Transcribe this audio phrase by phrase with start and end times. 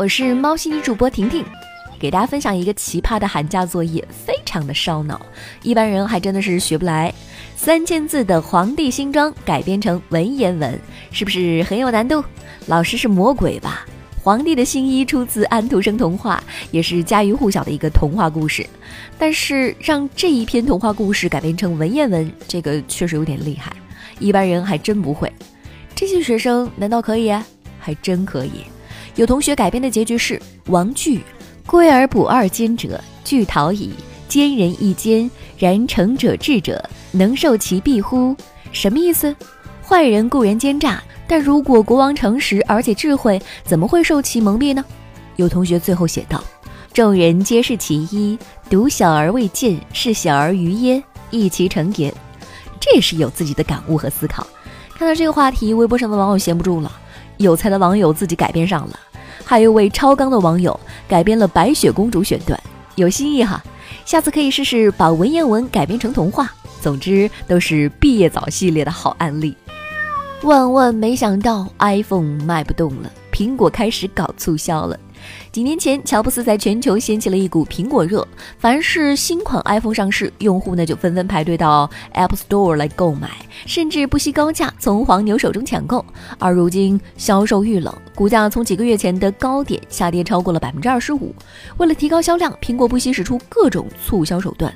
[0.00, 1.44] 我是猫系女主播婷婷，
[1.98, 5.20] 给大家分享一个奇葩的寒假作业，非常的烧脑，
[5.62, 7.12] 一般人还真的是学不来。
[7.54, 10.80] 三千字的《皇帝新装》改编成文言文，
[11.12, 12.24] 是不是很有难度？
[12.64, 13.84] 老师是魔鬼吧？
[14.22, 18.66] 皇帝的新衣出自安徒生童话，也是家喻户晓的一个童话故事。
[19.18, 23.70] 但是让这一篇童话故事改编成文言文，这个确实有点厉害，
[24.18, 25.30] 一般人还真不会。
[25.94, 27.30] 这些学生难道可以？
[27.78, 28.64] 还真可以。
[29.16, 31.20] 有同学改编的结局是：王句，
[31.66, 33.92] 归而不二奸者，具逃矣。
[34.28, 38.36] 奸人亦奸，然诚者智者，能受其庇乎？
[38.70, 39.34] 什么意思？
[39.82, 41.02] 坏人固然奸诈。
[41.26, 44.84] 但如果国王诚实而且智慧，怎么会受其蒙蔽呢？
[45.36, 46.42] 有同学最后写道
[46.92, 48.38] ：“众人皆是其一，
[48.68, 51.02] 独小而未见，是小而愚耶？
[51.30, 52.12] 亦其成也。”
[52.80, 54.46] 这也是有自己的感悟和思考。
[54.96, 56.90] 看到这个话题，微博上的网友闲不住了，
[57.40, 59.00] 有才的网友自己改编上了，
[59.44, 62.60] 还有位超纲的网友改编了白雪公主选段，
[62.96, 63.62] 有新意哈。
[64.04, 66.52] 下次可以试试把文言文改编成童话。
[66.82, 69.56] 总之，都是毕业早系列的好案例。
[70.42, 75.00] 万万没想到，iPhone 卖不动了，苹果开始搞促销了。
[75.50, 78.26] 几年前，乔布斯在全球掀起了一股苹果热，
[78.58, 83.30] 凡是新款 iPhone 上市，用户呢就纷纷排队到 App Store 来购买，
[83.64, 86.04] 甚至不惜高价从黄牛手中抢购。
[86.38, 91.34] 而如今销售遇冷，股价从几个月前的高点下跌超过了百分之二十五。
[91.78, 94.70] 为了提高销量，苹果不惜使出各种促销手段。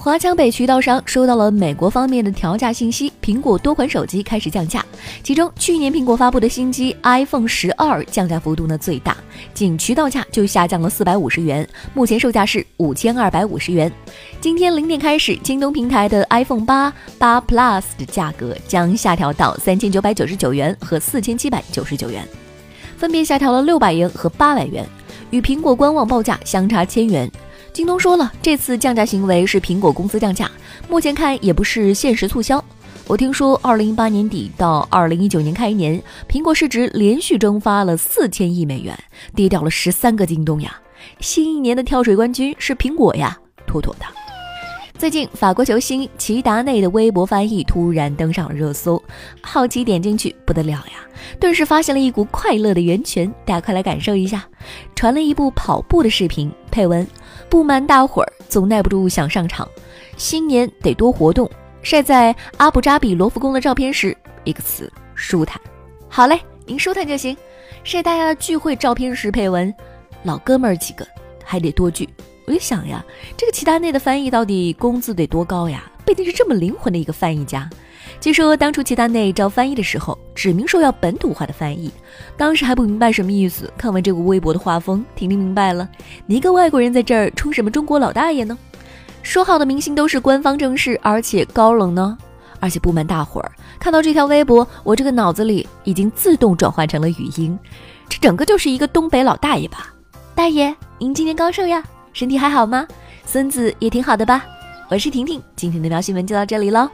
[0.00, 4.82] 华强北渠道商收到了美国方面的调价信息，苹果多款手机开始降价，
[5.24, 9.16] 其中去年苹果发布的新机 iPhone 十二降价幅度呢最大，
[9.52, 13.92] 仅渠道价就下降了四百五十元，目前售价是五千二百五十元。
[14.40, 22.26] 今天零点开始，京东平台的 iPhone 八八 Plus 的价格将下调到三千九百九十九元和四千七百九十九元，
[22.96, 24.86] 分别下调了六百元和八百元，
[25.30, 27.28] 与苹果官网报价相差千元。
[27.78, 30.50] 京东说了，这次降价行为是苹果公司降价，
[30.88, 32.62] 目前看也不是限时促销。
[33.06, 38.98] 我听说，二零一八年底到二零一九年开年，苹果市值连续蒸发了四千亿美元，
[39.32, 40.76] 跌掉了十三个京东呀。
[41.20, 44.04] 新一年的跳水冠军是苹果呀，妥妥的。
[44.98, 49.00] 最近，法国球星齐达内的微博翻译突然登上了热搜，
[49.40, 51.06] 好奇点进去，不得了呀，
[51.38, 53.32] 顿时发现了一股快乐的源泉。
[53.46, 54.44] 大家快来感受一下，
[54.96, 57.06] 传了一部跑步的视频，配文。
[57.48, 59.68] 不瞒大伙儿，总耐不住想上场。
[60.16, 61.50] 新年得多活动。
[61.82, 65.60] 晒在阿布扎比罗浮宫的照片时，一个词：舒坦。
[66.08, 67.36] 好嘞，您舒坦就行。
[67.84, 69.72] 晒大家的聚会照片时，配文：
[70.24, 71.06] 老哥们儿几个，
[71.44, 72.08] 还得多聚。
[72.46, 73.04] 我就想呀，
[73.36, 75.90] 这个齐达内的翻译到底工资得多高呀？
[76.04, 77.68] 毕竟是这么灵魂的一个翻译家。
[78.20, 81.90] 据说当初齐达内招翻译的时候，指明说要本土化的翻译，
[82.36, 83.72] 当时还不明白什么意思。
[83.76, 85.88] 看完这个微博的画风，婷婷明白了。
[86.26, 88.58] 你一个外国人在这儿充什么中国老大爷呢？
[89.22, 92.16] 说好的明星都是官方正式，而且高冷呢？
[92.60, 97.56] 而且不瞒大伙儿，看到这条微博，我这个脑子里已经自动转换成了语音，
[98.08, 99.94] 这整个就是一个东北老大爷吧？
[100.34, 101.84] 大爷，您今年高寿呀？
[102.12, 102.86] 身体还好吗？
[103.24, 104.44] 孙子也挺好的吧？
[104.88, 106.88] 我是婷婷，今天的喵新闻就到这里喽。